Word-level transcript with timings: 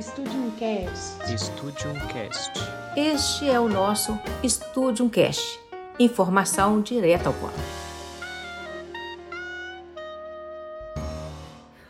Studium 0.00 0.52
Cast. 0.52 1.36
Studium 1.36 1.94
Cast. 2.06 2.52
Este 2.96 3.50
é 3.50 3.58
o 3.58 3.68
nosso 3.68 4.16
Studium 4.46 5.08
Cast. 5.08 5.58
Informação 5.98 6.80
direta 6.80 7.28
ao 7.28 7.34
ponto. 7.34 7.58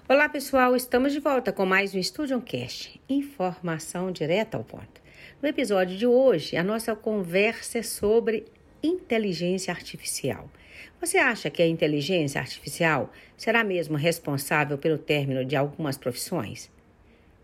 Olá 0.09 0.27
pessoal, 0.31 0.75
estamos 0.75 1.13
de 1.13 1.21
volta 1.21 1.53
com 1.53 1.67
mais 1.67 1.95
um 1.95 2.03
Studium 2.03 2.41
Cast. 2.41 2.99
Informação 3.11 4.11
direta 4.11 4.56
ao 4.56 4.64
ponto. 4.64 5.02
No 5.43 5.48
episódio 5.48 5.98
de 5.98 6.06
hoje, 6.06 6.56
a 6.56 6.64
nossa 6.64 6.96
conversa 6.96 7.80
é 7.80 7.82
sobre 7.82 8.46
inteligência 8.82 9.70
artificial. 9.70 10.50
Você 10.98 11.18
acha 11.18 11.50
que 11.50 11.61
a 11.61 11.68
inteligência 11.68 12.40
artificial 12.40 13.12
será 13.36 13.62
mesmo 13.62 13.98
responsável 13.98 14.79
pelo 14.79 14.96
término 14.96 15.45
de 15.45 15.56
algumas 15.56 15.98
profissões? 15.98 16.70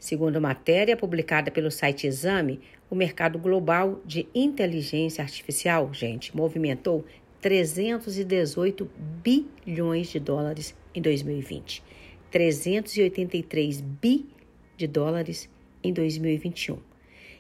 Segundo 0.05 0.39
matéria 0.39 0.99
publicada 0.99 1.51
pelo 1.51 1.71
site 1.71 2.07
Exame, 2.07 2.61
o 2.91 2.95
mercado 2.95 3.39
global 3.39 4.03
de 4.05 4.29
inteligência 4.35 5.23
artificial, 5.23 5.95
gente, 5.95 6.37
movimentou 6.37 7.07
318 7.41 8.87
bilhões 9.23 10.09
de 10.09 10.21
dólares 10.21 10.75
em 10.95 11.01
2020, 11.01 11.83
383 12.31 13.81
bi 13.81 14.29
de 14.77 14.87
dólares 14.87 15.49
em 15.83 15.91
2021 15.91 16.77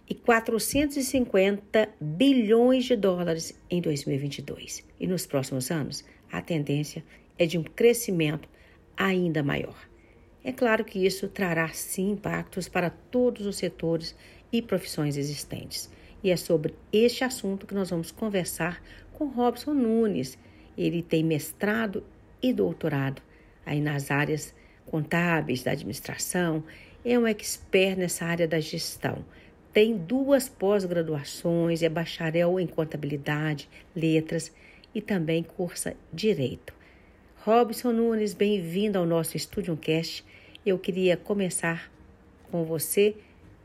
e 0.08 0.14
450 0.14 1.90
bilhões 2.00 2.86
de 2.86 2.96
dólares 2.96 3.60
em 3.68 3.82
2022. 3.82 4.82
E 4.98 5.06
nos 5.06 5.26
próximos 5.26 5.70
anos, 5.70 6.02
a 6.32 6.40
tendência 6.40 7.04
é 7.38 7.44
de 7.44 7.58
um 7.58 7.62
crescimento 7.62 8.48
ainda 8.96 9.42
maior. 9.42 9.76
É 10.44 10.52
claro 10.52 10.84
que 10.84 11.04
isso 11.04 11.26
trará 11.26 11.68
sim 11.68 12.10
impactos 12.10 12.68
para 12.68 12.90
todos 12.90 13.46
os 13.46 13.56
setores 13.56 14.14
e 14.52 14.60
profissões 14.60 15.16
existentes. 15.16 15.90
E 16.22 16.30
é 16.30 16.36
sobre 16.36 16.74
este 16.92 17.24
assunto 17.24 17.66
que 17.66 17.74
nós 17.74 17.88
vamos 17.88 18.10
conversar 18.10 18.82
com 19.14 19.26
Robson 19.26 19.72
Nunes. 19.72 20.38
Ele 20.76 21.02
tem 21.02 21.24
mestrado 21.24 22.04
e 22.42 22.52
doutorado 22.52 23.22
aí 23.64 23.80
nas 23.80 24.10
áreas 24.10 24.54
contábeis, 24.86 25.62
da 25.62 25.72
administração, 25.72 26.62
é 27.04 27.18
um 27.18 27.26
expert 27.26 27.98
nessa 27.98 28.24
área 28.24 28.46
da 28.46 28.60
gestão. 28.60 29.24
Tem 29.72 29.96
duas 29.96 30.48
pós-graduações, 30.48 31.82
é 31.82 31.88
bacharel 31.88 32.60
em 32.60 32.66
contabilidade, 32.66 33.68
letras 33.94 34.52
e 34.94 35.00
também 35.00 35.42
cursa 35.42 35.96
direito. 36.12 36.72
Robson 37.44 37.92
Nunes, 37.92 38.34
bem-vindo 38.34 38.98
ao 38.98 39.04
nosso 39.04 39.38
Studio 39.38 39.76
Cast. 39.76 40.24
Eu 40.64 40.78
queria 40.78 41.16
começar 41.16 41.90
com 42.50 42.64
você 42.64 43.16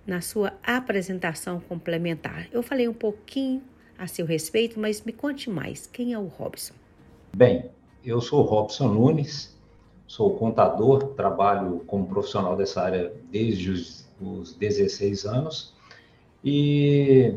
na 0.06 0.20
sua 0.20 0.54
apresentação 0.62 1.60
complementar. 1.62 2.48
Eu 2.52 2.62
falei 2.62 2.88
um 2.88 2.94
pouquinho 2.94 3.64
a 3.98 4.06
seu 4.06 4.26
respeito, 4.26 4.80
mas 4.80 5.02
me 5.02 5.14
conte 5.14 5.50
mais. 5.50 5.88
Quem 5.88 6.14
é 6.14 6.20
o 6.20 6.28
Robson? 6.28 6.74
Bem, 7.34 7.70
eu 8.04 8.20
sou 8.20 8.42
Robson 8.42 8.90
Nunes, 8.90 9.58
sou 10.08 10.36
contador, 10.36 11.14
trabalho 11.14 11.84
como 11.88 12.06
profissional 12.06 12.58
dessa 12.58 12.82
área 12.82 13.14
desde 13.32 13.72
os, 13.72 14.10
os 14.20 14.54
16 14.56 15.26
anos 15.26 15.74
e 16.44 17.34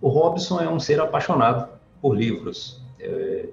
o 0.00 0.08
Robson 0.08 0.60
é 0.60 0.68
um 0.68 0.80
ser 0.80 1.00
apaixonado 1.00 1.68
por 2.00 2.16
livros. 2.16 2.80
É, 2.98 3.48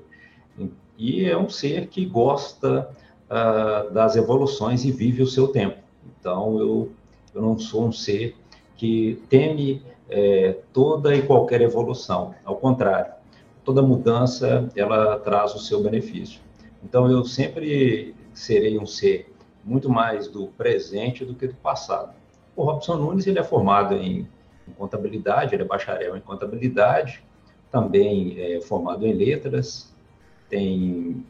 e 0.98 1.26
é 1.26 1.38
um 1.38 1.50
ser 1.50 1.88
que 1.88 2.06
gosta 2.06 2.90
uh, 3.32 3.92
das 3.92 4.16
evoluções 4.16 4.86
e 4.86 4.92
vive 4.92 5.24
o 5.24 5.28
seu 5.28 5.48
tempo. 5.48 5.78
Então, 6.20 6.60
eu, 6.60 6.92
eu 7.34 7.42
não 7.42 7.58
sou 7.58 7.88
um 7.88 7.92
ser 7.92 8.36
que 8.76 9.22
teme 9.30 9.82
é, 10.10 10.58
toda 10.74 11.16
e 11.16 11.22
qualquer 11.22 11.62
evolução. 11.62 12.36
Ao 12.44 12.58
contrário, 12.58 13.14
toda 13.64 13.82
mudança, 13.82 14.70
ela 14.76 15.18
traz 15.20 15.56
o 15.56 15.60
seu 15.60 15.82
benefício. 15.82 16.42
Então, 16.84 17.10
eu 17.10 17.24
sempre 17.24 18.14
serei 18.34 18.78
um 18.78 18.86
ser 18.86 19.34
muito 19.64 19.90
mais 19.90 20.28
do 20.28 20.48
presente 20.48 21.24
do 21.24 21.34
que 21.34 21.48
do 21.48 21.56
passado. 21.56 22.14
O 22.56 22.64
Robson 22.64 22.98
Nunes, 22.98 23.26
ele 23.26 23.40
é 23.40 23.44
formado 23.44 23.96
em 23.96 24.28
em 24.68 24.74
contabilidade, 24.74 25.54
ele 25.54 25.64
é 25.64 25.66
bacharel 25.66 26.16
em 26.16 26.22
contabilidade, 26.22 27.24
também 27.70 28.40
é 28.40 28.62
formado 28.62 29.06
em 29.06 29.14
letras, 29.14 29.94
tem 30.50 31.26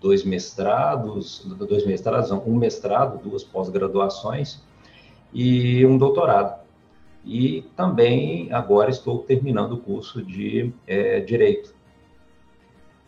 dois 0.00 0.24
mestrados, 0.24 1.44
dois 1.68 1.86
mestrados, 1.86 2.30
um 2.30 2.56
mestrado, 2.56 3.22
duas 3.22 3.42
pós-graduações 3.42 4.60
e 5.32 5.84
um 5.84 5.98
doutorado. 5.98 6.64
E 7.24 7.62
também 7.76 8.52
agora 8.52 8.90
estou 8.90 9.18
terminando 9.18 9.72
o 9.72 9.78
curso 9.78 10.22
de 10.22 10.72
é, 10.86 11.20
Direito, 11.20 11.74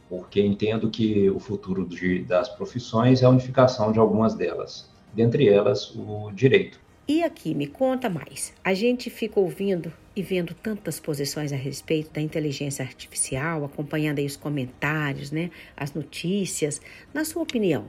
porque 0.08 0.40
entendo 0.40 0.90
que 0.90 1.30
o 1.30 1.38
futuro 1.38 1.86
de, 1.86 2.24
das 2.24 2.48
profissões 2.48 3.22
é 3.22 3.26
a 3.26 3.30
unificação 3.30 3.92
de 3.92 3.98
algumas 3.98 4.34
delas, 4.34 4.90
dentre 5.12 5.48
elas 5.48 5.94
o 5.94 6.32
Direito. 6.32 6.80
E 7.10 7.24
aqui, 7.24 7.54
me 7.54 7.66
conta 7.66 8.10
mais. 8.10 8.52
A 8.62 8.74
gente 8.74 9.08
fica 9.08 9.40
ouvindo 9.40 9.90
e 10.14 10.20
vendo 10.20 10.52
tantas 10.52 11.00
posições 11.00 11.54
a 11.54 11.56
respeito 11.56 12.12
da 12.12 12.20
inteligência 12.20 12.84
artificial, 12.84 13.64
acompanhando 13.64 14.18
aí 14.18 14.26
os 14.26 14.36
comentários, 14.36 15.30
né, 15.30 15.50
as 15.74 15.94
notícias. 15.94 16.82
Na 17.14 17.24
sua 17.24 17.42
opinião, 17.42 17.86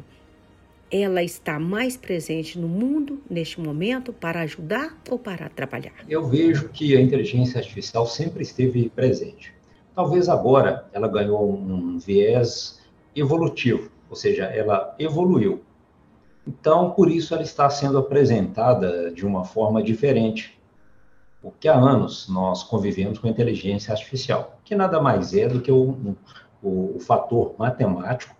ela 0.90 1.22
está 1.22 1.60
mais 1.60 1.98
presente 1.98 2.58
no 2.58 2.70
mundo 2.70 3.22
neste 3.30 3.60
momento 3.60 4.14
para 4.14 4.40
ajudar 4.40 4.98
ou 5.10 5.20
para 5.20 5.48
atrapalhar? 5.48 5.94
Eu 6.08 6.26
vejo 6.26 6.70
que 6.70 6.96
a 6.96 7.02
inteligência 7.02 7.60
artificial 7.60 8.08
sempre 8.08 8.44
esteve 8.44 8.88
presente. 8.88 9.54
Talvez 9.94 10.30
agora 10.30 10.88
ela 10.94 11.10
ganhou 11.10 11.52
um 11.52 12.00
viés 12.00 12.80
evolutivo, 13.14 13.92
ou 14.10 14.16
seja, 14.16 14.46
ela 14.46 14.96
evoluiu. 14.98 15.62
Então, 16.48 16.92
por 16.92 17.10
isso 17.10 17.34
ela 17.34 17.44
está 17.44 17.70
sendo 17.70 17.98
apresentada 17.98 19.12
de 19.12 19.26
uma 19.26 19.44
forma 19.44 19.84
diferente. 19.84 20.60
Porque 21.42 21.68
há 21.68 21.76
anos 21.76 22.28
nós 22.28 22.64
convivemos 22.64 23.18
com 23.18 23.28
a 23.28 23.30
inteligência 23.30 23.94
artificial, 23.94 24.60
que 24.66 24.76
nada 24.76 25.02
mais 25.02 25.34
é 25.34 25.48
do 25.48 25.62
que 25.62 25.72
o, 25.72 26.16
o, 26.62 26.96
o 26.96 27.00
fator 27.00 27.56
matemático 27.58 28.36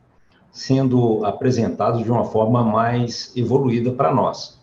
sendo 0.52 1.24
apresentado 1.26 2.04
de 2.04 2.12
uma 2.12 2.26
forma 2.26 2.64
mais 2.64 3.36
evoluída 3.38 3.92
para 3.92 4.14
nós. 4.14 4.60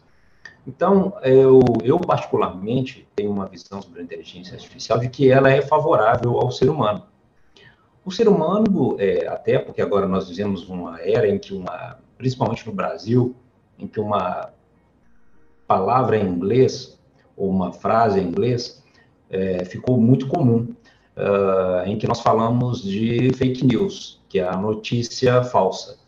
Então, 0.66 1.14
eu, 1.22 1.60
eu, 1.84 1.98
particularmente 1.98 3.06
tenho 3.14 3.30
uma 3.30 3.46
visão 3.46 3.80
sobre 3.80 4.00
a 4.00 4.02
inteligência 4.02 4.54
artificial 4.54 4.98
de 4.98 5.08
que 5.08 5.30
ela 5.30 5.48
é 5.48 5.62
favorável 5.62 6.38
ao 6.38 6.50
ser 6.50 6.68
humano. 6.68 7.04
O 8.04 8.10
ser 8.10 8.28
humano, 8.28 8.96
é, 8.98 9.26
até 9.28 9.58
porque 9.58 9.80
agora 9.80 10.08
nós 10.08 10.28
vivemos 10.28 10.68
uma 10.68 11.00
era 11.00 11.28
em 11.28 11.38
que 11.38 11.54
uma 11.54 11.98
principalmente 12.16 12.66
no 12.66 12.72
Brasil, 12.72 13.34
em 13.78 13.86
que 13.86 14.00
uma 14.00 14.50
palavra 15.66 16.16
em 16.16 16.26
inglês 16.26 16.98
ou 17.36 17.50
uma 17.50 17.72
frase 17.72 18.20
em 18.20 18.28
inglês 18.28 18.82
é, 19.28 19.64
ficou 19.64 20.00
muito 20.00 20.28
comum, 20.28 20.74
uh, 21.16 21.86
em 21.86 21.98
que 21.98 22.06
nós 22.06 22.20
falamos 22.20 22.82
de 22.82 23.32
fake 23.34 23.64
news, 23.64 24.20
que 24.28 24.38
é 24.38 24.48
a 24.48 24.56
notícia 24.56 25.42
falsa. 25.42 25.98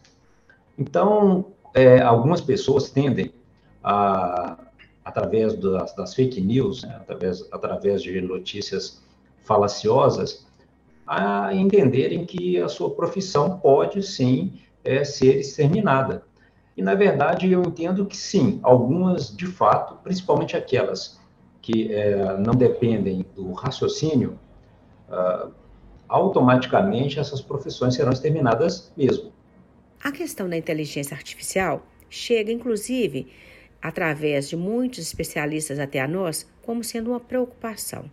Então, 0.79 1.47
é, 1.75 2.01
algumas 2.01 2.41
pessoas 2.41 2.91
tendem 2.91 3.33
a, 3.83 4.57
através 5.05 5.55
das, 5.55 5.95
das 5.95 6.15
fake 6.15 6.41
news, 6.41 6.83
né, 6.83 6.97
através, 7.01 7.47
através 7.53 8.03
de 8.03 8.21
notícias 8.21 9.03
falaciosas, 9.45 10.47
a 11.07 11.55
entenderem 11.55 12.25
que 12.27 12.61
a 12.61 12.69
sua 12.69 12.91
profissão 12.91 13.59
pode 13.59 14.03
sim 14.03 14.53
é, 14.85 15.05
ser 15.05 15.39
exterminada. 15.39 16.23
E, 16.77 16.83
na 16.83 16.95
verdade, 16.95 17.51
eu 17.51 17.63
entendo 17.63 18.07
que 18.07 18.17
sim, 18.17 18.61
algumas, 18.63 19.37
de 19.37 19.47
fato, 19.47 19.97
principalmente 20.03 20.57
aquelas 20.57 21.19
que 21.61 21.93
é, 21.93 22.37
não 22.39 22.55
dependem 22.55 23.27
do 23.35 23.53
raciocínio, 23.53 24.39
uh, 25.09 25.53
automaticamente 26.09 27.19
essas 27.19 27.43
profissões 27.43 27.95
serão 27.95 28.13
exterminadas 28.13 28.93
mesmo. 28.97 29.33
A 30.03 30.13
questão 30.13 30.49
da 30.49 30.57
inteligência 30.57 31.15
artificial 31.15 31.85
chega, 32.09 32.53
inclusive, 32.53 33.27
através 33.83 34.49
de 34.49 34.57
muitos 34.57 35.01
especialistas 35.01 35.79
até 35.79 36.01
a 36.01 36.09
nós, 36.09 36.49
como 36.63 36.83
sendo 36.83 37.11
uma 37.11 37.21
preocupação 37.21 38.09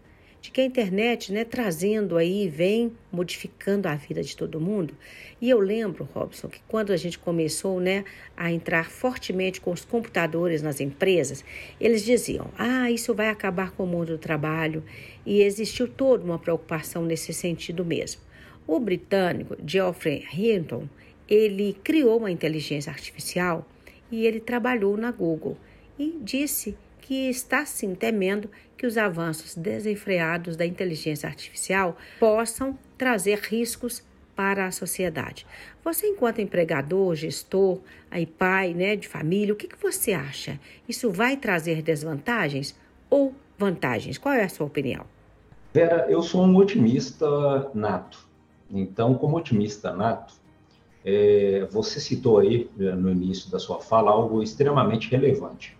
de 0.45 0.51
que 0.51 0.61
a 0.61 0.63
internet, 0.65 1.33
né, 1.33 1.43
trazendo 1.43 2.17
aí, 2.17 2.47
vem 2.47 2.91
modificando 3.11 3.87
a 3.87 3.95
vida 3.95 4.21
de 4.21 4.37
todo 4.37 4.61
mundo. 4.61 4.93
E 5.41 5.49
eu 5.49 5.59
lembro, 5.59 6.07
Robson, 6.13 6.47
que 6.47 6.61
quando 6.67 6.93
a 6.93 6.97
gente 6.97 7.17
começou, 7.17 7.79
né, 7.79 8.05
a 8.37 8.51
entrar 8.51 8.91
fortemente 8.91 9.59
com 9.59 9.71
os 9.71 9.83
computadores 9.83 10.61
nas 10.61 10.79
empresas, 10.79 11.43
eles 11.81 12.05
diziam: 12.05 12.51
"Ah, 12.57 12.91
isso 12.91 13.15
vai 13.15 13.29
acabar 13.29 13.71
com 13.71 13.85
o 13.85 13.87
mundo 13.87 14.09
do 14.13 14.17
trabalho", 14.19 14.83
e 15.25 15.41
existiu 15.41 15.87
toda 15.87 16.23
uma 16.23 16.37
preocupação 16.37 17.03
nesse 17.03 17.33
sentido 17.33 17.83
mesmo. 17.83 18.21
O 18.67 18.79
britânico 18.79 19.57
Geoffrey 19.65 20.25
Hinton, 20.31 20.87
ele 21.27 21.75
criou 21.83 22.19
uma 22.19 22.29
inteligência 22.29 22.91
artificial 22.91 23.67
e 24.11 24.27
ele 24.27 24.39
trabalhou 24.39 24.95
na 24.95 25.11
Google 25.11 25.57
e 25.97 26.19
disse 26.21 26.77
que 27.05 27.29
está 27.29 27.67
sim 27.67 27.93
temendo 27.93 28.49
que 28.75 28.87
os 28.87 28.97
avanços 28.97 29.53
desenfreados 29.53 30.55
da 30.55 30.65
inteligência 30.65 31.29
artificial 31.29 31.95
possam 32.19 32.77
trazer 32.97 33.37
riscos 33.37 34.03
para 34.35 34.65
a 34.65 34.71
sociedade. 34.71 35.45
Você, 35.83 36.07
enquanto 36.07 36.41
empregador, 36.41 37.13
gestor, 37.13 37.79
aí 38.09 38.25
pai 38.25 38.73
né, 38.73 38.95
de 38.95 39.07
família, 39.07 39.53
o 39.53 39.55
que, 39.55 39.67
que 39.67 39.79
você 39.79 40.13
acha? 40.13 40.59
Isso 40.89 41.11
vai 41.11 41.37
trazer 41.37 41.83
desvantagens 41.83 42.75
ou 43.07 43.35
vantagens? 43.55 44.17
Qual 44.17 44.33
é 44.33 44.43
a 44.43 44.49
sua 44.49 44.65
opinião? 44.65 45.05
Vera, 45.71 46.07
eu 46.09 46.23
sou 46.23 46.43
um 46.43 46.55
otimista 46.55 47.69
nato. 47.75 48.27
Então, 48.71 49.13
como 49.13 49.37
otimista 49.37 49.93
nato, 49.93 50.33
é, 51.05 51.67
você 51.69 51.99
citou 51.99 52.39
aí 52.39 52.67
né, 52.75 52.93
no 52.93 53.11
início 53.11 53.51
da 53.51 53.59
sua 53.59 53.79
fala 53.79 54.09
algo 54.09 54.41
extremamente 54.41 55.07
relevante. 55.11 55.77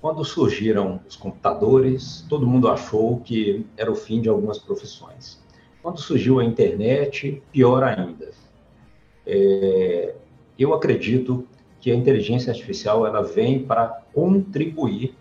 Quando 0.00 0.24
surgiram 0.24 1.00
os 1.08 1.16
computadores, 1.16 2.24
todo 2.28 2.46
mundo 2.46 2.68
achou 2.68 3.18
que 3.20 3.66
era 3.76 3.90
o 3.90 3.96
fim 3.96 4.20
de 4.20 4.28
algumas 4.28 4.58
profissões. 4.58 5.42
Quando 5.82 6.00
surgiu 6.00 6.38
a 6.38 6.44
internet, 6.44 7.42
pior 7.50 7.82
ainda. 7.82 8.30
É, 9.26 10.14
eu 10.58 10.72
acredito 10.72 11.46
que 11.80 11.90
a 11.90 11.94
inteligência 11.94 12.50
artificial 12.52 13.06
ela 13.06 13.22
vem 13.22 13.64
para 13.64 14.02
contribuir 14.12 15.14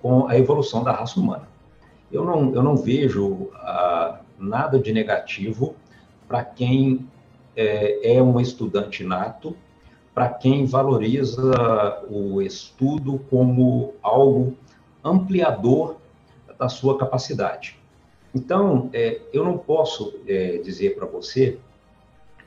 com 0.00 0.26
a 0.26 0.36
evolução 0.36 0.82
da 0.82 0.92
raça 0.92 1.20
humana. 1.20 1.48
Eu 2.10 2.24
não, 2.24 2.54
eu 2.54 2.62
não 2.62 2.76
vejo 2.76 3.48
ah, 3.54 4.20
nada 4.38 4.78
de 4.78 4.92
negativo 4.92 5.74
para 6.26 6.44
quem 6.44 7.08
é, 7.56 8.16
é 8.16 8.22
um 8.22 8.40
estudante 8.40 9.04
nato, 9.04 9.56
para 10.14 10.28
quem 10.28 10.66
valoriza 10.66 12.02
o 12.10 12.42
estudo 12.42 13.20
como 13.30 13.94
algo 14.02 14.56
ampliador 15.02 15.96
da 16.58 16.68
sua 16.68 16.98
capacidade. 16.98 17.78
Então, 18.34 18.88
é, 18.92 19.20
eu 19.32 19.44
não 19.44 19.58
posso 19.58 20.14
é, 20.26 20.58
dizer 20.58 20.94
para 20.94 21.06
você 21.06 21.58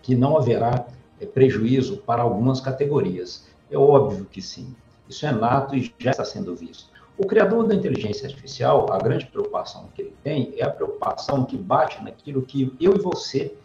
que 0.01 0.15
não 0.15 0.38
haverá 0.38 0.85
é, 1.19 1.25
prejuízo 1.25 1.97
para 1.97 2.21
algumas 2.23 2.59
categorias. 2.59 3.47
É 3.69 3.77
óbvio 3.77 4.25
que 4.25 4.41
sim. 4.41 4.75
Isso 5.07 5.25
é 5.25 5.31
nato 5.31 5.75
e 5.75 5.94
já 6.00 6.12
está 6.12 6.25
sendo 6.25 6.56
visto. 6.56 6.89
O 7.17 7.25
criador 7.25 7.67
da 7.67 7.73
inteligência 7.73 8.27
artificial, 8.27 8.91
a 8.91 8.97
grande 8.97 9.25
preocupação 9.27 9.89
que 9.94 10.01
ele 10.01 10.13
tem 10.23 10.53
é 10.57 10.65
a 10.65 10.69
preocupação 10.69 11.45
que 11.45 11.56
bate 11.56 12.03
naquilo 12.03 12.41
que 12.41 12.75
eu 12.79 12.95
e 12.95 13.00
você, 13.00 13.56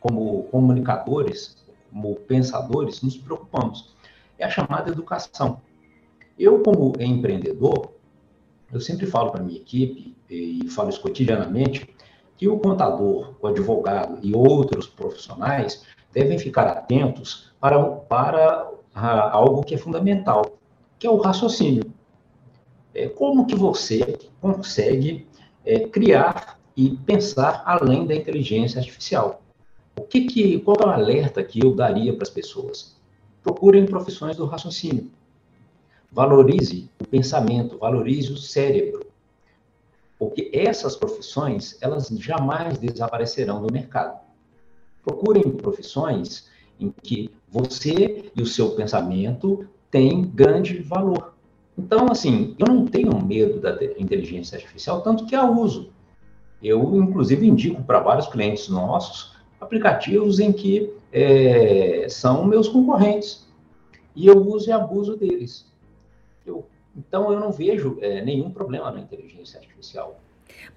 como 0.00 0.44
comunicadores, 0.44 1.56
como 1.94 2.16
pensadores, 2.16 3.00
nos 3.02 3.16
preocupamos. 3.16 3.94
É 4.36 4.44
a 4.44 4.50
chamada 4.50 4.90
educação. 4.90 5.60
Eu, 6.36 6.60
como 6.60 6.92
empreendedor, 6.98 7.92
eu 8.72 8.80
sempre 8.80 9.06
falo 9.06 9.30
para 9.30 9.44
minha 9.44 9.60
equipe, 9.60 10.16
e 10.28 10.68
falo 10.68 10.88
isso 10.88 11.00
cotidianamente, 11.00 11.88
que 12.36 12.48
o 12.48 12.58
contador, 12.58 13.36
o 13.40 13.46
advogado 13.46 14.18
e 14.20 14.34
outros 14.34 14.88
profissionais 14.88 15.84
devem 16.12 16.36
ficar 16.36 16.66
atentos 16.66 17.52
para, 17.60 17.80
para 17.80 18.68
algo 19.30 19.62
que 19.62 19.76
é 19.76 19.78
fundamental, 19.78 20.58
que 20.98 21.06
é 21.06 21.10
o 21.10 21.16
raciocínio. 21.16 21.84
É, 22.92 23.08
como 23.08 23.46
que 23.46 23.54
você 23.54 24.18
consegue 24.40 25.28
é, 25.64 25.80
criar 25.88 26.58
e 26.76 26.90
pensar 26.90 27.62
além 27.64 28.04
da 28.04 28.14
inteligência 28.16 28.80
artificial? 28.80 29.43
O 29.96 30.02
que 30.02 30.22
que, 30.22 30.58
qual 30.60 30.76
é 30.80 30.86
o 30.86 30.90
alerta 30.90 31.42
que 31.42 31.64
eu 31.64 31.74
daria 31.74 32.12
para 32.12 32.24
as 32.24 32.30
pessoas? 32.30 32.96
Procurem 33.42 33.86
profissões 33.86 34.36
do 34.36 34.44
raciocínio. 34.44 35.10
Valorize 36.10 36.90
o 37.00 37.06
pensamento, 37.06 37.78
valorize 37.78 38.32
o 38.32 38.36
cérebro. 38.36 39.06
Porque 40.18 40.50
essas 40.52 40.96
profissões, 40.96 41.76
elas 41.80 42.08
jamais 42.08 42.78
desaparecerão 42.78 43.62
do 43.62 43.72
mercado. 43.72 44.20
Procurem 45.02 45.50
profissões 45.50 46.48
em 46.80 46.90
que 47.02 47.30
você 47.48 48.30
e 48.34 48.42
o 48.42 48.46
seu 48.46 48.70
pensamento 48.70 49.68
têm 49.90 50.22
grande 50.22 50.78
valor. 50.78 51.34
Então, 51.76 52.06
assim, 52.10 52.54
eu 52.58 52.72
não 52.72 52.86
tenho 52.86 53.20
medo 53.24 53.60
da 53.60 53.74
inteligência 53.98 54.56
artificial, 54.56 55.02
tanto 55.02 55.26
que 55.26 55.34
a 55.34 55.44
uso. 55.44 55.90
Eu, 56.62 56.96
inclusive, 56.96 57.46
indico 57.46 57.82
para 57.82 58.00
vários 58.00 58.26
clientes 58.28 58.68
nossos 58.68 59.33
aplicativos 59.64 60.38
em 60.38 60.52
que 60.52 60.92
é, 61.12 62.06
são 62.08 62.44
meus 62.44 62.68
concorrentes. 62.68 63.46
E 64.14 64.26
eu 64.26 64.38
uso 64.38 64.68
e 64.68 64.72
abuso 64.72 65.16
deles. 65.16 65.66
Eu, 66.46 66.66
então, 66.96 67.32
eu 67.32 67.40
não 67.40 67.50
vejo 67.50 67.98
é, 68.00 68.22
nenhum 68.22 68.50
problema 68.50 68.90
na 68.90 69.00
inteligência 69.00 69.58
artificial. 69.58 70.20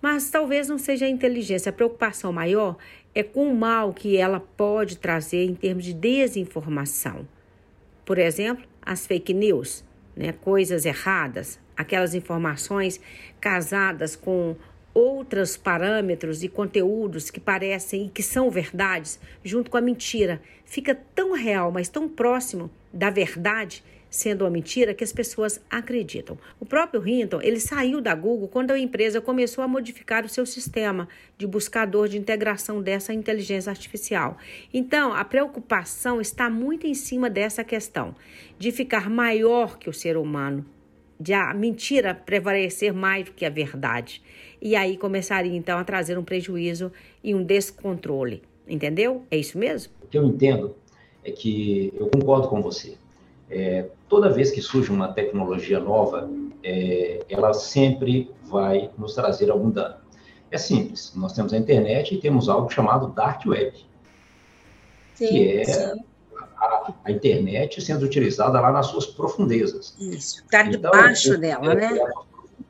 Mas 0.02 0.30
talvez 0.30 0.68
não 0.68 0.78
seja 0.78 1.06
a 1.06 1.10
inteligência. 1.10 1.70
A 1.70 1.74
preocupação 1.74 2.34
maior 2.34 2.78
é 3.14 3.24
com 3.24 3.52
o 3.52 3.56
mal 3.56 3.94
que 3.94 4.18
ela 4.18 4.40
pode 4.40 4.98
trazer 4.98 5.46
em 5.46 5.56
termos 5.56 5.86
de 5.86 5.94
desinformação. 5.94 7.28
Por 8.06 8.18
exemplo, 8.18 8.66
as 8.82 9.06
fake 9.06 9.34
news, 9.34 9.84
né, 10.16 10.32
coisas 10.32 10.86
erradas, 10.86 11.60
aquelas 11.76 12.16
informações 12.16 13.00
casadas 13.40 14.16
com 14.16 14.56
outros 14.98 15.56
parâmetros 15.56 16.42
e 16.42 16.50
conteúdos 16.50 17.30
que 17.30 17.40
parecem 17.40 18.08
e 18.08 18.10
que 18.10 18.24
são 18.24 18.50
verdades, 18.50 19.20
junto 19.44 19.70
com 19.70 19.78
a 19.78 19.82
mentira. 19.82 20.42
Fica 20.66 20.96
tão 21.14 21.34
real, 21.34 21.72
mas 21.72 21.88
tão 21.88 22.10
próximo 22.10 22.68
da 22.92 23.12
verdade, 23.12 23.84
sendo 24.10 24.44
uma 24.44 24.50
mentira, 24.50 24.96
que 24.96 25.04
as 25.04 25.14
pessoas 25.14 25.62
acreditam. 25.70 26.36
O 26.60 26.66
próprio 26.66 27.08
Hinton, 27.08 27.40
ele 27.44 27.60
saiu 27.60 28.02
da 28.02 28.16
Google 28.16 28.48
quando 28.48 28.72
a 28.72 28.80
empresa 28.80 29.22
começou 29.22 29.64
a 29.64 29.68
modificar 29.68 30.26
o 30.26 30.30
seu 30.30 30.48
sistema 30.48 31.08
de 31.38 31.46
buscador 31.46 32.08
de 32.08 32.18
integração 32.18 32.82
dessa 32.82 33.14
inteligência 33.14 33.70
artificial. 33.70 34.36
Então, 34.74 35.14
a 35.14 35.24
preocupação 35.24 36.20
está 36.20 36.50
muito 36.50 36.88
em 36.88 36.96
cima 36.96 37.30
dessa 37.30 37.64
questão 37.64 38.16
de 38.58 38.72
ficar 38.72 39.12
maior 39.12 39.78
que 39.78 39.92
o 39.92 39.94
ser 39.94 40.18
humano, 40.18 40.66
de 41.20 41.34
a 41.34 41.54
mentira 41.54 42.14
prevalecer 42.14 42.94
mais 42.94 43.26
do 43.26 43.32
que 43.32 43.46
a 43.46 43.50
verdade. 43.50 44.22
E 44.62 44.76
aí 44.76 44.98
começaria 44.98 45.56
então 45.56 45.78
a 45.80 45.84
trazer 45.84 46.18
um 46.18 46.24
prejuízo 46.24 46.92
e 47.24 47.34
um 47.34 47.44
descontrole. 47.44 48.44
Entendeu? 48.68 49.24
É 49.32 49.38
isso 49.38 49.58
mesmo? 49.58 49.94
O 50.04 50.08
que 50.08 50.18
eu 50.18 50.26
entendo 50.26 50.76
é 51.24 51.32
que 51.32 51.94
eu 51.98 52.08
concordo 52.08 52.48
com 52.48 52.62
você. 52.62 52.98
É, 53.50 53.86
toda 54.10 54.30
vez 54.30 54.52
que 54.52 54.62
surge 54.62 54.92
uma 54.92 55.08
tecnologia 55.08 55.80
nova, 55.80 56.30
é, 56.64 57.24
ela 57.30 57.54
sempre 57.54 58.30
vai 58.44 58.90
nos 58.98 59.14
trazer 59.16 59.50
algum 59.50 59.70
dano. 59.70 59.96
É 60.52 60.58
simples. 60.58 61.14
Nós 61.16 61.34
temos 61.34 61.54
a 61.54 61.58
internet 61.58 62.14
e 62.14 62.20
temos 62.20 62.50
algo 62.50 62.70
chamado 62.70 63.08
dark 63.08 63.46
web, 63.46 63.74
sim, 65.16 65.28
que 65.28 65.58
é 65.58 65.64
sim 65.64 66.02
a, 66.60 66.94
a, 67.06 67.12
internet 67.12 67.82
sendo 67.82 68.06
utilizada 68.06 68.60
lá 68.60 68.72
nas 68.72 68.88
suas 68.88 69.06
profundezas. 69.06 69.96
Isso, 70.00 70.44
está 70.44 70.62
então, 70.62 70.92
debaixo 70.92 71.34
eu, 71.34 71.40
dela, 71.40 71.76
né? 71.76 72.00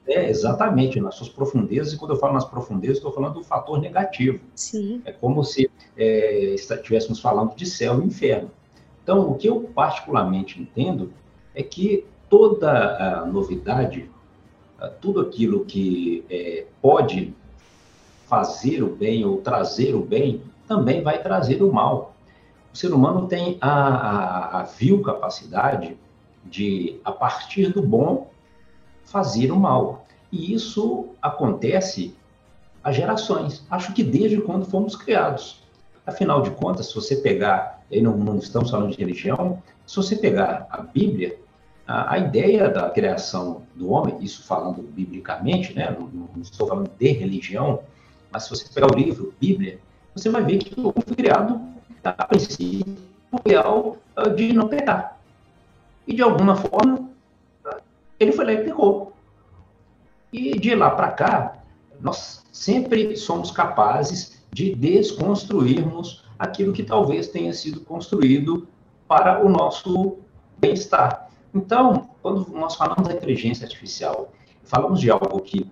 É, 0.08 0.30
exatamente, 0.30 1.00
nas 1.02 1.16
suas 1.16 1.30
profundezas, 1.30 1.94
e 1.94 1.98
quando 1.98 2.12
eu 2.12 2.18
falo 2.18 2.34
nas 2.34 2.46
profundezas, 2.46 2.98
estou 2.98 3.12
falando 3.12 3.36
do 3.36 3.44
fator 3.44 3.80
negativo. 3.80 4.40
Sim. 4.56 5.02
É 5.04 5.12
como 5.12 5.44
se 5.44 5.70
é, 5.98 6.56
estivéssemos 6.56 7.20
falando 7.20 7.56
de 7.56 7.66
céu 7.66 8.02
e 8.02 8.06
inferno. 8.06 8.50
Então, 9.04 9.30
o 9.30 9.36
que 9.36 9.48
eu 9.48 9.62
particularmente 9.76 10.62
entendo 10.62 11.12
é 11.54 11.62
que 11.62 12.06
toda 12.30 13.26
novidade, 13.26 14.10
tudo 15.02 15.22
aquilo 15.22 15.66
que 15.66 16.24
é, 16.30 16.66
pode 16.82 17.34
fazer 18.28 18.84
o 18.84 18.96
bem 18.96 19.26
ou 19.26 19.38
trazer 19.38 19.96
o 19.96 20.02
bem, 20.02 20.42
também 20.68 21.02
vai 21.02 21.22
trazer 21.22 21.64
o 21.64 21.72
mal 21.72 22.14
o 22.78 22.80
ser 22.80 22.94
humano 22.94 23.28
tem 23.28 23.58
a, 23.60 23.72
a, 23.72 24.60
a 24.60 24.64
vil 24.64 25.02
capacidade 25.02 25.98
de, 26.46 27.00
a 27.04 27.12
partir 27.12 27.74
do 27.74 27.82
bom, 27.82 28.30
fazer 29.04 29.52
o 29.52 29.56
mal. 29.56 30.06
E 30.32 30.54
isso 30.54 31.08
acontece 31.20 32.14
há 32.84 32.92
gerações. 32.92 33.66
Acho 33.68 33.94
que 33.94 34.04
desde 34.04 34.40
quando 34.42 34.64
fomos 34.64 34.96
criados. 34.96 35.64
Afinal 36.06 36.44
de 36.44 36.52
contas, 36.52 36.90
se 36.90 36.96
você 36.96 37.16
pegar, 37.16 37.82
aí 37.92 38.00
não, 38.00 38.16
não 38.16 38.38
estamos 38.38 38.70
falando 38.70 38.92
de 38.92 38.98
religião, 39.00 39.62
se 39.84 39.96
você 39.96 40.16
pegar 40.16 40.68
a 40.70 40.80
Bíblia, 40.80 41.36
a, 41.88 42.14
a, 42.14 42.20
ideia 42.20 42.70
da 42.70 42.92
criação 42.92 43.64
do 43.76 43.90
homem, 43.90 44.18
isso 44.22 44.44
falando 44.44 44.84
biblicamente, 44.84 45.74
né, 45.74 45.96
não, 46.00 46.08
não, 46.08 46.42
estou 46.44 46.68
falando 46.68 46.92
de 46.98 47.12
religião, 47.12 47.80
mas 48.32 48.44
se 48.44 48.52
você 48.52 48.72
pegar 48.72 48.94
o 48.94 48.96
livro 48.96 49.34
Bíblia, 49.40 49.80
você 50.14 50.30
vai 50.30 50.44
ver 50.44 50.60
que 50.60 50.80
o 50.80 50.84
homem 50.84 51.04
foi 51.06 51.16
criado 51.16 51.67
a 52.18 52.26
princípio, 52.26 52.96
real 53.46 53.98
de 54.36 54.54
não 54.54 54.68
pecar. 54.68 55.20
E, 56.08 56.14
de 56.14 56.22
alguma 56.22 56.56
forma, 56.56 57.10
ele 58.20 58.32
foi 58.32 58.46
lá 58.46 58.54
e 58.54 58.64
pecou. 58.64 59.14
E 60.32 60.58
de 60.60 60.76
lá 60.76 60.92
para 60.92 61.12
cá, 61.12 61.58
nós 62.00 62.44
sempre 62.52 63.16
somos 63.16 63.52
capazes 63.52 64.44
de 64.52 64.74
desconstruirmos 64.76 66.24
aquilo 66.38 66.74
que 66.74 66.84
talvez 66.84 67.28
tenha 67.28 67.54
sido 67.54 67.82
construído 67.82 68.68
para 69.08 69.44
o 69.44 69.50
nosso 69.50 70.18
bem-estar. 70.58 71.30
Então, 71.54 72.10
quando 72.22 72.50
nós 72.52 72.76
falamos 72.76 73.08
da 73.08 73.14
inteligência 73.14 73.66
artificial, 73.66 74.32
falamos 74.64 75.00
de 75.00 75.10
algo 75.10 75.40
que 75.42 75.70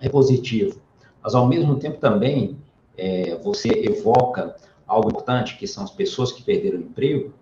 é 0.00 0.08
positivo, 0.08 0.80
mas 1.22 1.34
ao 1.34 1.46
mesmo 1.46 1.76
tempo 1.76 1.98
também 1.98 2.56
é, 2.96 3.36
você 3.36 3.68
evoca 3.68 4.56
algo 4.86 5.08
importante, 5.08 5.56
que 5.56 5.66
são 5.66 5.84
as 5.84 5.90
pessoas 5.90 6.32
que 6.32 6.42
perderam 6.42 6.78
o 6.78 6.82
emprego, 6.82 7.34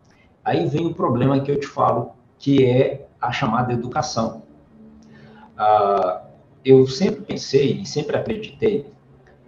aí 0.45 0.67
vem 0.67 0.87
o 0.87 0.95
problema 0.95 1.41
que 1.41 1.51
eu 1.51 1.59
te 1.59 1.67
falo, 1.67 2.13
que 2.39 2.65
é 2.65 3.07
a 3.21 3.31
chamada 3.31 3.73
educação. 3.73 4.43
Ah, 5.57 6.23
eu 6.65 6.87
sempre 6.87 7.23
pensei 7.23 7.81
e 7.81 7.87
sempre 7.87 8.17
acreditei 8.17 8.87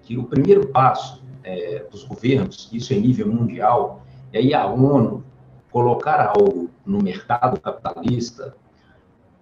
que 0.03 0.19
o 0.19 0.25
primeiro 0.25 0.69
passo 0.69 1.23
é, 1.43 1.87
dos 1.91 2.05
governos, 2.05 2.69
isso 2.73 2.93
em 2.93 3.01
nível 3.01 3.29
mundial, 3.29 4.03
é 4.33 4.55
à 4.55 4.67
ONU 4.67 5.25
colocar 5.71 6.21
algo 6.37 6.71
no 6.85 7.03
mercado 7.03 7.61
capitalista, 7.61 8.57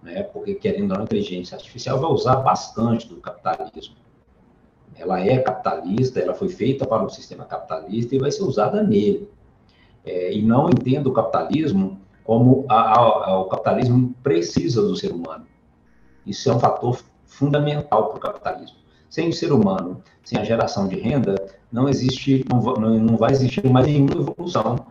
né, 0.01 0.23
porque 0.23 0.55
querendo 0.55 0.91
ou 0.91 0.97
não, 0.97 1.01
a 1.01 1.03
inteligência 1.05 1.55
artificial 1.55 1.99
vai 1.99 2.09
usar 2.09 2.37
bastante 2.37 3.07
do 3.07 3.17
capitalismo. 3.17 3.95
Ela 4.95 5.19
é 5.21 5.37
capitalista, 5.39 6.19
ela 6.19 6.33
foi 6.33 6.49
feita 6.49 6.85
para 6.85 7.03
um 7.03 7.09
sistema 7.09 7.45
capitalista 7.45 8.15
e 8.15 8.19
vai 8.19 8.31
ser 8.31 8.43
usada 8.43 8.83
nele. 8.83 9.29
É, 10.05 10.33
e 10.33 10.41
não 10.41 10.69
entendo 10.69 11.07
o 11.07 11.13
capitalismo 11.13 11.99
como 12.23 12.65
a, 12.69 12.75
a, 12.75 13.29
a, 13.29 13.39
o 13.39 13.45
capitalismo 13.45 14.13
precisa 14.21 14.81
do 14.81 14.95
ser 14.95 15.11
humano. 15.11 15.45
Isso 16.25 16.49
é 16.49 16.55
um 16.55 16.59
fator 16.59 16.99
fundamental 17.25 18.09
para 18.09 18.17
o 18.17 18.19
capitalismo. 18.19 18.77
Sem 19.09 19.29
o 19.29 19.33
ser 19.33 19.51
humano, 19.51 20.01
sem 20.23 20.39
a 20.39 20.43
geração 20.43 20.87
de 20.87 20.99
renda, 20.99 21.35
não 21.71 21.89
existe, 21.89 22.45
não, 22.49 22.61
não 22.99 23.17
vai 23.17 23.31
existir 23.31 23.67
mais 23.69 23.87
nenhuma 23.87 24.13
evolução 24.13 24.87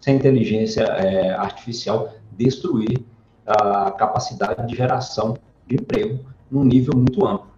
sem 0.00 0.14
a 0.14 0.16
inteligência 0.16 0.82
é, 0.82 1.34
artificial 1.34 2.12
destruir 2.32 3.02
a 3.46 3.90
capacidade 3.90 4.66
de 4.66 4.76
geração 4.76 5.36
de 5.66 5.76
emprego 5.76 6.20
num 6.50 6.64
nível 6.64 6.94
muito 6.94 7.26
amplo. 7.26 7.53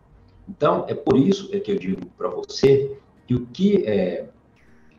Então, 0.48 0.84
é 0.88 0.94
por 0.94 1.18
isso 1.18 1.48
é 1.52 1.58
que 1.58 1.72
eu 1.72 1.78
digo 1.78 2.06
para 2.16 2.28
você 2.28 2.96
que 3.26 3.34
o 3.34 3.46
que 3.46 3.84
é, 3.84 4.28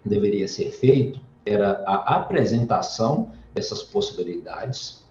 deveria 0.04 0.48
ser 0.48 0.72
feito 0.72 1.20
era 1.46 1.84
a 1.86 2.16
apresentação 2.18 3.32
dessas 3.54 3.82
possibilidades, 3.82 5.06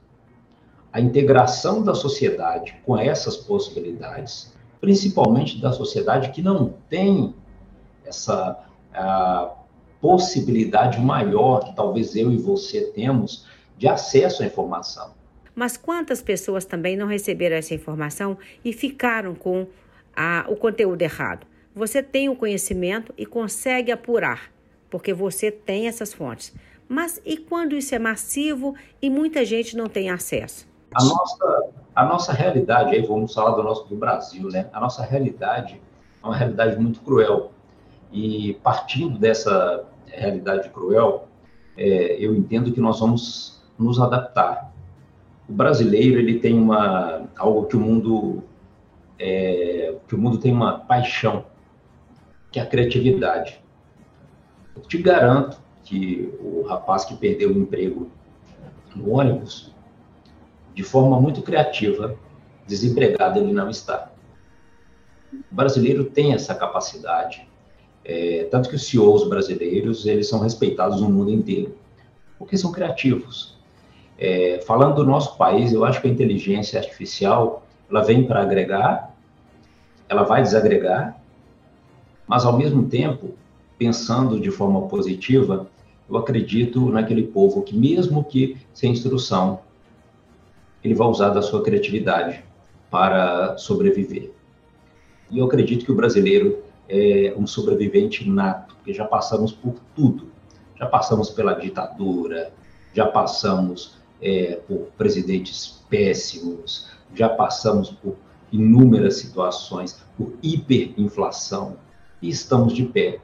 a 0.92 1.00
integração 1.00 1.82
da 1.82 1.94
sociedade 1.94 2.76
com 2.84 2.96
essas 2.96 3.36
possibilidades, 3.36 4.54
principalmente 4.80 5.60
da 5.60 5.72
sociedade 5.72 6.30
que 6.30 6.42
não 6.42 6.74
tem 6.88 7.34
essa 8.04 8.62
possibilidade 10.00 11.00
maior 11.00 11.64
que 11.64 11.74
talvez 11.74 12.14
eu 12.14 12.30
e 12.30 12.36
você 12.36 12.92
temos 12.92 13.46
de 13.76 13.88
acesso 13.88 14.42
à 14.42 14.46
informação. 14.46 15.14
Mas 15.54 15.76
quantas 15.76 16.22
pessoas 16.22 16.64
também 16.64 16.96
não 16.96 17.06
receberam 17.06 17.56
essa 17.56 17.74
informação 17.74 18.38
e 18.64 18.72
ficaram 18.72 19.34
com 19.34 19.66
a, 20.16 20.46
o 20.48 20.56
conteúdo 20.56 21.02
errado? 21.02 21.46
Você 21.74 22.02
tem 22.02 22.28
o 22.28 22.34
conhecimento 22.34 23.12
e 23.18 23.26
consegue 23.26 23.92
apurar, 23.92 24.50
porque 24.90 25.12
você 25.12 25.50
tem 25.50 25.86
essas 25.86 26.14
fontes. 26.14 26.54
Mas 26.88 27.20
e 27.24 27.36
quando 27.36 27.74
isso 27.74 27.94
é 27.94 27.98
massivo 27.98 28.74
e 29.02 29.10
muita 29.10 29.44
gente 29.44 29.76
não 29.76 29.86
tem 29.86 30.08
acesso? 30.08 30.66
A 30.94 31.04
nossa, 31.04 31.64
a 31.94 32.04
nossa 32.04 32.32
realidade, 32.32 32.94
aí 32.94 33.02
vamos 33.02 33.34
falar 33.34 33.56
do 33.56 33.62
nosso 33.62 33.86
do 33.88 33.96
Brasil, 33.96 34.48
né? 34.48 34.70
A 34.72 34.80
nossa 34.80 35.02
realidade 35.02 35.80
é 36.22 36.26
uma 36.26 36.36
realidade 36.36 36.80
muito 36.80 37.00
cruel. 37.00 37.50
E 38.12 38.54
partindo 38.62 39.18
dessa 39.18 39.84
realidade 40.06 40.70
cruel, 40.70 41.28
é, 41.76 42.16
eu 42.18 42.34
entendo 42.34 42.72
que 42.72 42.80
nós 42.80 43.00
vamos 43.00 43.60
nos 43.78 44.00
adaptar. 44.00 44.72
O 45.48 45.52
brasileiro 45.52 46.18
ele 46.18 46.38
tem 46.38 46.58
uma 46.58 47.28
algo 47.36 47.66
que 47.66 47.76
o 47.76 47.80
mundo 47.80 48.42
é, 49.18 49.94
que 50.06 50.14
o 50.14 50.18
mundo 50.18 50.38
tem 50.38 50.52
uma 50.52 50.78
paixão, 50.78 51.46
que 52.50 52.58
é 52.58 52.62
a 52.62 52.66
criatividade. 52.66 53.60
Eu 54.74 54.82
te 54.82 54.98
garanto 54.98 55.58
que 55.84 56.32
o 56.40 56.62
rapaz 56.62 57.04
que 57.04 57.16
perdeu 57.16 57.50
o 57.50 57.58
emprego 57.58 58.10
no 58.94 59.12
ônibus, 59.12 59.72
de 60.74 60.82
forma 60.82 61.20
muito 61.20 61.42
criativa, 61.42 62.16
desempregado 62.66 63.38
ele 63.38 63.52
não 63.52 63.70
está. 63.70 64.10
O 65.32 65.54
brasileiro 65.54 66.04
tem 66.04 66.32
essa 66.32 66.54
capacidade 66.54 67.46
é, 68.08 68.44
tanto 68.52 68.68
que 68.68 68.76
os 68.76 68.86
CEOs 68.86 69.28
brasileiros, 69.28 70.06
eles 70.06 70.28
são 70.28 70.38
respeitados 70.38 71.00
no 71.00 71.10
mundo 71.10 71.32
inteiro, 71.32 71.74
porque 72.38 72.56
são 72.56 72.70
criativos. 72.70 73.58
É, 74.16 74.60
falando 74.64 74.94
do 74.94 75.04
nosso 75.04 75.36
país, 75.36 75.72
eu 75.72 75.84
acho 75.84 76.00
que 76.00 76.06
a 76.06 76.10
inteligência 76.10 76.78
artificial, 76.78 77.65
ela 77.90 78.02
vem 78.02 78.26
para 78.26 78.42
agregar, 78.42 79.14
ela 80.08 80.22
vai 80.22 80.42
desagregar, 80.42 81.20
mas 82.26 82.44
ao 82.44 82.56
mesmo 82.56 82.88
tempo, 82.88 83.34
pensando 83.78 84.40
de 84.40 84.50
forma 84.50 84.88
positiva, 84.88 85.68
eu 86.08 86.16
acredito 86.16 86.88
naquele 86.88 87.24
povo 87.24 87.62
que 87.62 87.76
mesmo 87.76 88.24
que 88.24 88.56
sem 88.72 88.92
instrução, 88.92 89.60
ele 90.82 90.94
vai 90.94 91.08
usar 91.08 91.30
da 91.30 91.42
sua 91.42 91.62
criatividade 91.62 92.44
para 92.90 93.56
sobreviver. 93.58 94.30
E 95.30 95.38
eu 95.38 95.46
acredito 95.46 95.84
que 95.84 95.92
o 95.92 95.94
brasileiro 95.96 96.62
é, 96.88 97.34
um 97.36 97.46
sobrevivente 97.46 98.28
nato, 98.28 98.74
porque 98.76 98.92
já 98.92 99.04
passamos 99.04 99.52
por 99.52 99.74
tudo. 99.94 100.28
Já 100.76 100.86
passamos 100.86 101.30
pela 101.30 101.54
ditadura, 101.54 102.52
já 102.94 103.06
passamos 103.06 103.96
é, 104.20 104.60
por 104.68 104.88
presidentes 104.96 105.82
péssimos, 105.88 106.88
já 107.14 107.28
passamos 107.28 107.90
por 107.90 108.16
inúmeras 108.52 109.16
situações, 109.16 110.02
por 110.16 110.32
hiperinflação, 110.42 111.76
e 112.22 112.28
estamos 112.28 112.72
de 112.72 112.84
pé. 112.84 113.20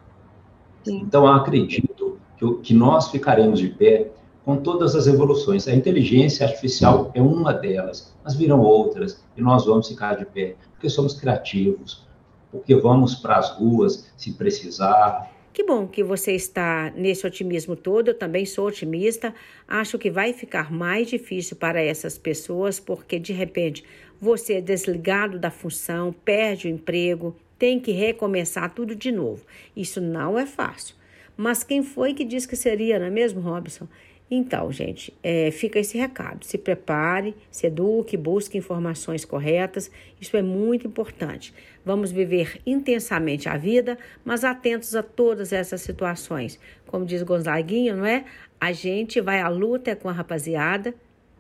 Sim. 0.85 0.99
Então, 0.99 1.27
acredito 1.27 2.19
que, 2.37 2.55
que 2.55 2.75
nós 2.75 3.09
ficaremos 3.09 3.59
de 3.59 3.69
pé 3.69 4.11
com 4.45 4.57
todas 4.57 4.95
as 4.95 5.07
evoluções. 5.07 5.69
A 5.69 5.75
inteligência 5.75 6.47
artificial 6.47 7.11
é 7.15 7.23
uma 7.23 7.53
delas, 7.53 8.13
mas 8.25 8.35
virão 8.35 8.61
outras, 8.61 9.23
e 9.37 9.41
nós 9.41 9.65
vamos 9.65 9.89
ficar 9.89 10.17
de 10.17 10.25
pé, 10.25 10.57
porque 10.73 10.89
somos 10.91 11.15
criativos, 11.15 12.07
porque 12.51 12.75
vamos 12.75 13.15
para 13.15 13.37
as 13.37 13.51
ruas 13.51 14.13
se 14.17 14.33
precisar. 14.33 15.31
Que 15.53 15.63
bom 15.63 15.87
que 15.87 16.03
você 16.03 16.33
está 16.33 16.91
nesse 16.97 17.27
otimismo 17.27 17.77
todo. 17.77 18.09
Eu 18.09 18.15
também 18.15 18.47
sou 18.47 18.69
otimista. 18.69 19.35
Acho 19.69 19.99
que 19.99 20.11
vai 20.11 20.33
ficar 20.33 20.73
mais 20.73 21.09
difícil 21.09 21.57
para 21.57 21.83
essas 21.83 22.17
pessoas, 22.17 22.81
porque 22.81 23.19
de 23.19 23.35
repente 23.35 23.85
você 24.19 24.55
é 24.55 24.61
desligado 24.63 25.39
da 25.39 25.51
função, 25.51 26.11
perde 26.25 26.69
o 26.69 26.71
emprego, 26.71 27.37
tem 27.59 27.79
que 27.79 27.93
recomeçar 27.93 28.73
tudo 28.73 28.97
de 28.97 29.13
novo. 29.13 29.45
Isso 29.77 30.01
não 30.01 30.39
é 30.39 30.47
fácil. 30.47 30.97
Mas 31.37 31.63
quem 31.63 31.83
foi 31.83 32.15
que 32.15 32.25
disse 32.25 32.49
que 32.49 32.57
seria, 32.57 32.99
não 32.99 33.07
é 33.07 33.11
mesmo, 33.11 33.41
Robson? 33.41 33.87
Então, 34.31 34.73
gente, 34.73 35.13
é, 35.23 35.51
fica 35.51 35.79
esse 35.79 35.99
recado. 35.99 36.45
Se 36.45 36.57
prepare, 36.57 37.35
se 37.51 37.67
eduque, 37.67 38.17
busque 38.17 38.57
informações 38.57 39.27
corretas. 39.27 39.91
Isso 40.19 40.37
é 40.37 40.43
muito 40.43 40.87
importante. 40.87 41.53
Vamos 41.85 42.11
viver 42.11 42.61
intensamente 42.65 43.49
a 43.49 43.59
vida, 43.59 43.99
mas 44.25 44.43
atentos 44.43 44.95
a 44.95 45.03
todas 45.03 45.53
essas 45.53 45.83
situações. 45.83 46.59
Como 46.87 47.05
diz 47.05 47.23
Gonzaguinho, 47.23 47.97
não 47.97 48.07
é? 48.07 48.25
A 48.59 48.73
gente 48.73 49.21
vai 49.21 49.41
à 49.41 49.49
luta 49.49 49.95
com 49.95 50.09
a 50.09 50.13
rapaziada, 50.13 50.95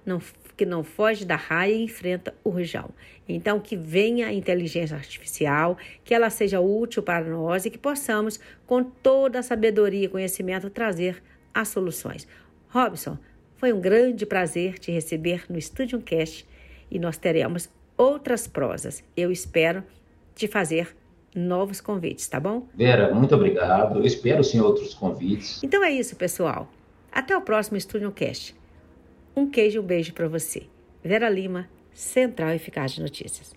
não, 0.04 0.20
que 0.56 0.66
não 0.66 0.84
foge 0.84 1.24
da 1.24 1.36
raia 1.36 1.72
e 1.72 1.84
enfrenta 1.84 2.34
o 2.44 2.50
rojão. 2.50 2.90
Então, 3.28 3.58
que 3.58 3.76
venha 3.76 4.26
a 4.26 4.32
inteligência 4.32 4.96
artificial, 4.96 5.78
que 6.04 6.12
ela 6.12 6.28
seja 6.28 6.60
útil 6.60 7.02
para 7.02 7.24
nós 7.24 7.64
e 7.64 7.70
que 7.70 7.78
possamos, 7.78 8.38
com 8.66 8.82
toda 8.82 9.38
a 9.38 9.42
sabedoria 9.42 10.04
e 10.04 10.08
conhecimento, 10.08 10.68
trazer 10.68 11.22
as 11.54 11.68
soluções. 11.68 12.26
Robson, 12.72 13.18
foi 13.56 13.70
um 13.70 13.80
grande 13.80 14.24
prazer 14.24 14.78
te 14.78 14.90
receber 14.90 15.44
no 15.50 15.60
Studio 15.60 16.00
Cast 16.00 16.48
e 16.90 16.98
nós 16.98 17.18
teremos 17.18 17.68
outras 17.98 18.46
prosas. 18.46 19.04
Eu 19.14 19.30
espero 19.30 19.84
te 20.34 20.48
fazer 20.48 20.96
novos 21.34 21.82
convites, 21.82 22.26
tá 22.26 22.40
bom? 22.40 22.66
Vera, 22.74 23.14
muito 23.14 23.34
obrigado. 23.34 23.98
Eu 23.98 24.06
espero 24.06 24.42
sim 24.42 24.58
outros 24.58 24.94
convites. 24.94 25.62
Então 25.62 25.84
é 25.84 25.92
isso, 25.92 26.16
pessoal. 26.16 26.66
Até 27.12 27.36
o 27.36 27.42
próximo 27.42 27.78
Studio 27.78 28.10
Cast. 28.10 28.56
Um 29.36 29.50
queijo 29.50 29.76
e 29.76 29.80
um 29.80 29.86
beijo 29.86 30.14
para 30.14 30.26
você. 30.26 30.62
Vera 31.04 31.28
Lima, 31.28 31.68
Central 31.92 32.54
Eficaz 32.54 32.92
de 32.92 33.02
Notícias. 33.02 33.54